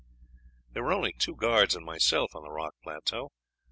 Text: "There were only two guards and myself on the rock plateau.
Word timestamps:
"There 0.71 0.81
were 0.81 0.93
only 0.93 1.13
two 1.13 1.35
guards 1.35 1.75
and 1.75 1.85
myself 1.85 2.35
on 2.35 2.41
the 2.41 2.49
rock 2.49 2.73
plateau. 2.81 3.29